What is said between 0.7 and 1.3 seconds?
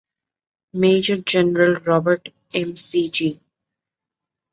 Major